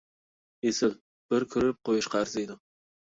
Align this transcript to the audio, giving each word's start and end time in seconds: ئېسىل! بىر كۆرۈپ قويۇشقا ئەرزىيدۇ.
ئېسىل! 0.69 0.95
بىر 1.33 1.45
كۆرۈپ 1.53 1.79
قويۇشقا 1.91 2.23
ئەرزىيدۇ. 2.23 2.59